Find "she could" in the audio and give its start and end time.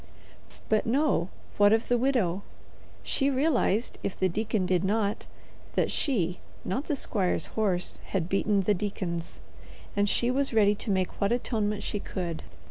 11.83-12.41